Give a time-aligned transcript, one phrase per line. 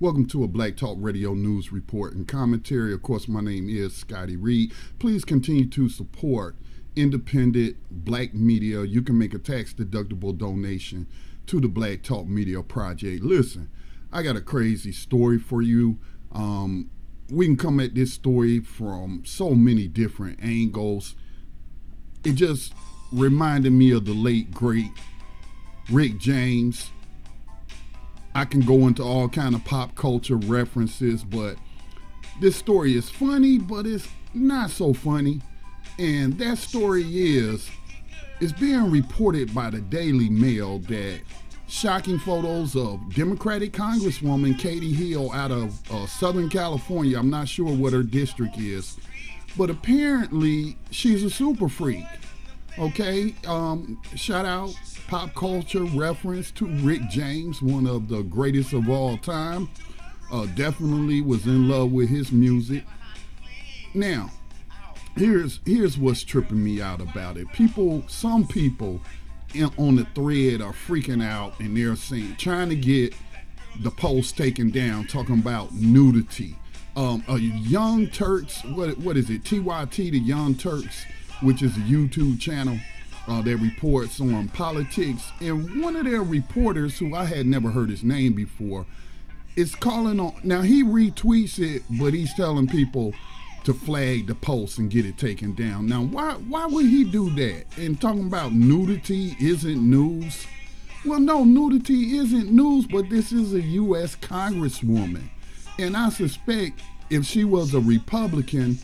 [0.00, 2.92] Welcome to a Black Talk Radio News Report and commentary.
[2.92, 4.72] Of course, my name is Scotty Reed.
[4.98, 6.56] Please continue to support
[6.96, 8.82] independent black media.
[8.82, 11.06] You can make a tax deductible donation
[11.46, 13.22] to the Black Talk Media Project.
[13.22, 13.70] Listen,
[14.12, 15.98] I got a crazy story for you.
[16.32, 16.90] Um,
[17.30, 21.14] we can come at this story from so many different angles.
[22.24, 22.74] It just
[23.12, 24.90] reminded me of the late great
[25.88, 26.90] Rick James.
[28.34, 31.56] I can go into all kind of pop culture references, but
[32.40, 35.40] this story is funny, but it's not so funny.
[35.98, 37.70] And that story is
[38.40, 41.20] it's being reported by the Daily Mail that
[41.68, 47.18] shocking photos of Democratic Congresswoman Katie Hill out of uh, Southern California.
[47.18, 48.98] I'm not sure what her district is,
[49.56, 52.04] but apparently she's a super freak.
[52.76, 54.74] Okay, um, shout out
[55.06, 59.68] pop culture reference to Rick James, one of the greatest of all time.
[60.32, 62.82] Uh, definitely was in love with his music.
[63.94, 64.32] Now,
[65.16, 67.46] here's here's what's tripping me out about it.
[67.52, 69.00] People, some people
[69.54, 73.14] in, on the thread are freaking out and they're saying trying to get
[73.82, 76.56] the post taken down, talking about nudity.
[76.96, 79.44] Um, a Young Turks, what what is it?
[79.44, 81.06] TYT, the Young Turks
[81.44, 82.78] which is a YouTube channel
[83.28, 85.30] uh, that reports on politics.
[85.40, 88.86] And one of their reporters, who I had never heard his name before,
[89.56, 90.34] is calling on.
[90.42, 93.14] Now he retweets it, but he's telling people
[93.64, 95.86] to flag the post and get it taken down.
[95.86, 97.64] Now, why why would he do that?
[97.76, 100.46] And talking about nudity isn't news.
[101.04, 104.16] Well, no, nudity isn't news, but this is a U.S.
[104.16, 105.28] Congresswoman,
[105.78, 108.78] and I suspect if she was a Republican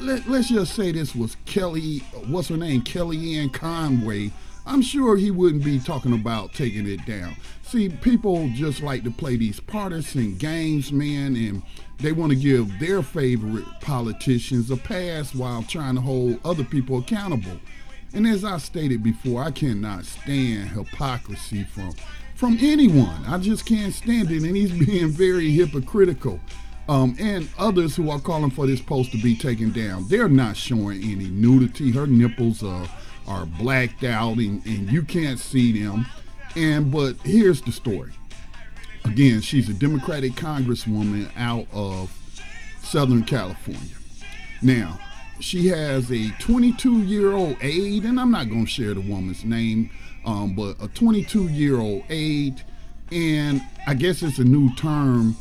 [0.00, 1.98] let, us just say this was Kelly,
[2.28, 4.30] what's her name, Kellyanne Conway.
[4.66, 7.34] I'm sure he wouldn't be talking about taking it down.
[7.62, 11.62] See, people just like to play these partisan games, man, and
[11.98, 16.98] they want to give their favorite politicians a pass while trying to hold other people
[16.98, 17.58] accountable.
[18.12, 21.94] And as I stated before, I cannot stand hypocrisy from
[22.34, 23.26] from anyone.
[23.26, 26.40] I just can't stand it, and he's being very hypocritical
[26.90, 30.08] um, and others who are calling for this post to be taken down.
[30.08, 31.92] They're not showing any nudity.
[31.92, 32.88] Her nipples are
[33.28, 36.04] are blacked out, and, and you can't see them.
[36.56, 38.10] And but here's the story.
[39.04, 42.10] Again, she's a Democratic Congresswoman out of
[42.82, 43.94] Southern California.
[44.60, 44.98] Now,
[45.38, 49.44] she has a 22 year old aide, and I'm not going to share the woman's
[49.44, 49.90] name,
[50.26, 52.64] um, but a 22 year old aide,
[53.12, 55.36] and I guess it's a new term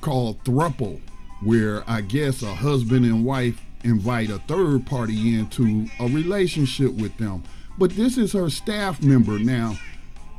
[0.00, 1.00] called thruple,
[1.42, 7.16] where I guess a husband and wife invite a third party into a relationship with
[7.18, 7.42] them.
[7.78, 9.38] But this is her staff member.
[9.38, 9.76] Now,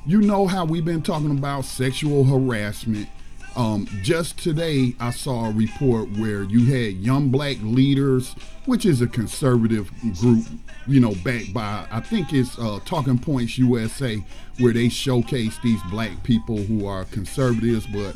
[0.06, 3.08] you know how we've been talking about sexual harassment.
[3.56, 8.34] Um, just today, I saw a report where you had Young Black Leaders,
[8.66, 10.46] which is a conservative group,
[10.88, 14.24] you know, backed by, I think it's uh, Talking Points USA,
[14.60, 18.16] where they showcase these black people who are conservatives, but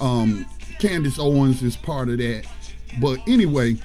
[0.00, 0.46] um,
[0.78, 2.46] Candace Owens is part of that.
[3.00, 3.76] But anyway,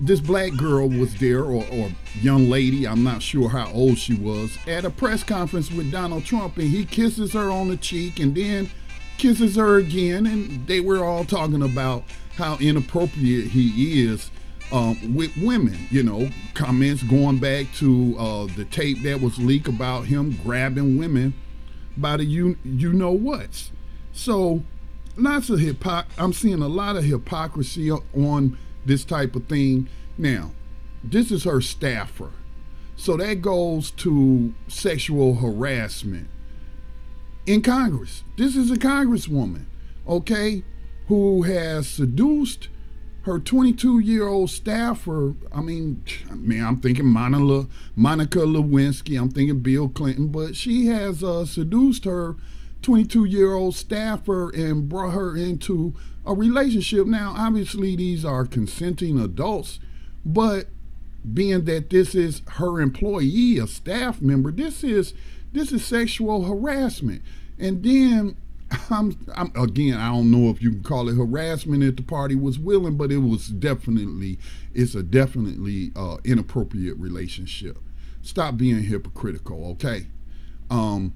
[0.00, 4.14] this black girl was there, or, or young lady, I'm not sure how old she
[4.14, 8.20] was, at a press conference with Donald Trump, and he kisses her on the cheek
[8.20, 8.70] and then
[9.16, 12.04] kisses her again, and they were all talking about
[12.36, 14.30] how inappropriate he is
[14.70, 15.76] um, with women.
[15.90, 20.98] You know, comments going back to uh, the tape that was leaked about him grabbing
[20.98, 21.34] women
[21.96, 23.72] by the you you know what's.
[24.12, 24.62] So
[25.18, 26.06] lots of hypocr.
[26.16, 29.88] I'm seeing a lot of hypocrisy on this type of thing.
[30.16, 30.52] Now,
[31.02, 32.30] this is her staffer.
[32.96, 36.28] So that goes to sexual harassment
[37.46, 38.24] in Congress.
[38.36, 39.66] This is a congresswoman,
[40.06, 40.64] okay,
[41.06, 42.68] who has seduced
[43.22, 45.34] her 22 year old staffer.
[45.52, 51.22] I mean, man, I'm thinking Monica, Monica Lewinsky, I'm thinking Bill Clinton, but she has
[51.22, 52.36] uh, seduced her
[52.82, 55.94] 22 year old staffer and brought her into
[56.24, 57.06] a relationship.
[57.06, 59.80] Now, obviously, these are consenting adults,
[60.24, 60.68] but
[61.34, 65.14] being that this is her employee, a staff member, this is
[65.52, 67.22] this is sexual harassment.
[67.58, 68.36] And then
[68.90, 72.34] I'm, I'm, again, I don't know if you can call it harassment if the party
[72.34, 74.38] was willing, but it was definitely,
[74.74, 77.78] it's a definitely uh, inappropriate relationship.
[78.22, 80.08] Stop being hypocritical, okay?
[80.70, 81.14] Um,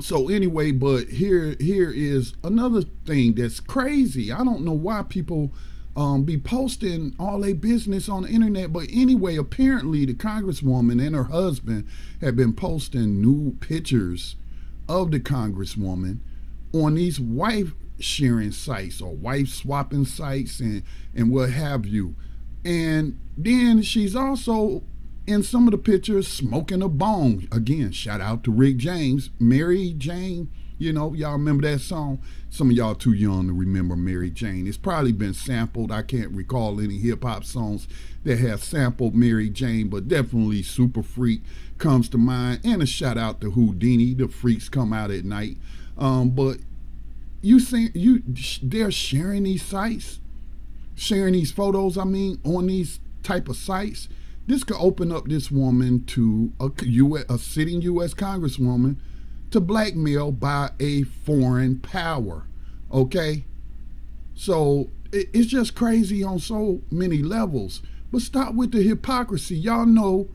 [0.00, 4.32] so anyway, but here here is another thing that's crazy.
[4.32, 5.52] I don't know why people
[5.96, 11.14] um, be posting all their business on the internet, but anyway, apparently the congresswoman and
[11.14, 11.86] her husband
[12.20, 14.36] have been posting new pictures
[14.88, 16.18] of the congresswoman
[16.72, 20.82] on these wife sharing sites or wife swapping sites and
[21.14, 22.14] and what have you.
[22.64, 24.82] And then she's also
[25.30, 27.46] in some of the pictures smoking a bong.
[27.52, 30.50] Again, shout out to Rick James, Mary Jane.
[30.76, 32.20] You know, y'all remember that song?
[32.48, 34.66] Some of y'all too young to remember Mary Jane.
[34.66, 35.92] It's probably been sampled.
[35.92, 37.86] I can't recall any hip hop songs
[38.24, 41.42] that have sampled Mary Jane, but definitely Super Freak
[41.78, 42.60] comes to mind.
[42.64, 44.18] And a shout out to Whodini.
[44.18, 45.58] The freaks come out at night.
[45.96, 46.56] Um, but
[47.40, 48.22] you see, you
[48.62, 50.18] they're sharing these sites,
[50.96, 51.96] sharing these photos.
[51.96, 54.08] I mean, on these type of sites
[54.50, 58.14] this could open up this woman to a, US, a sitting U.S.
[58.14, 58.96] Congresswoman
[59.52, 62.44] to blackmail by a foreign power.
[62.92, 63.44] Okay?
[64.34, 67.80] So it, it's just crazy on so many levels.
[68.10, 69.56] But stop with the hypocrisy.
[69.56, 70.28] Y'all know,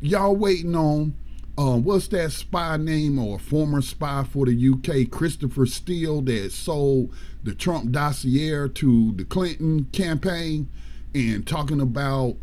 [0.00, 1.14] y'all waiting on,
[1.56, 7.12] uh, what's that spy name or former spy for the UK, Christopher Steele, that sold
[7.42, 10.68] the Trump dossier to the Clinton campaign
[11.12, 12.36] and talking about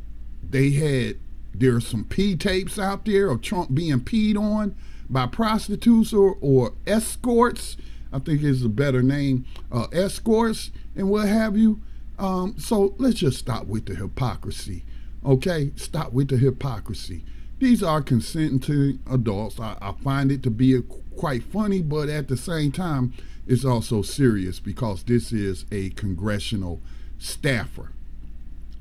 [0.51, 1.17] they had
[1.53, 4.75] there's some P tapes out there of Trump being peed on
[5.09, 7.77] by prostitutes or, or escorts.
[8.11, 11.81] I think is a better name, uh, escorts and what have you.
[12.17, 14.85] Um, so let's just stop with the hypocrisy.
[15.25, 17.25] Okay, stop with the hypocrisy.
[17.59, 19.59] These are consenting adults.
[19.59, 23.13] I, I find it to be a, quite funny, but at the same time,
[23.47, 26.81] it's also serious because this is a congressional
[27.17, 27.91] staffer.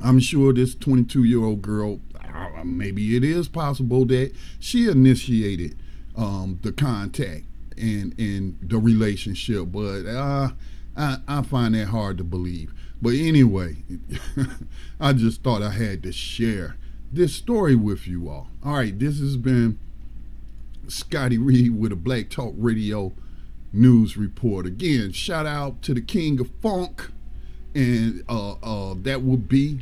[0.02, 5.76] I'm sure this 22 year old girl, uh, maybe it is possible that she initiated
[6.16, 7.44] um, the contact
[7.76, 10.50] and and the relationship, but uh,
[10.96, 12.72] I I find that hard to believe.
[13.02, 13.76] But anyway,
[15.00, 16.76] I just thought I had to share
[17.12, 18.48] this story with you all.
[18.64, 19.78] All right, this has been
[20.88, 23.12] Scotty Reed with a Black Talk Radio
[23.72, 24.66] news report.
[24.66, 27.10] Again, shout out to the King of Funk
[27.74, 29.80] and uh, uh, that will be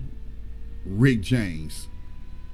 [0.85, 1.89] Rick James.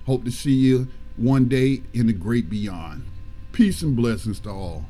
[0.06, 3.04] Hope to see you one day in the great beyond.
[3.52, 4.84] Peace and blessings to all.